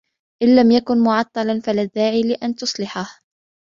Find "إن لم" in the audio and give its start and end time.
0.43-0.71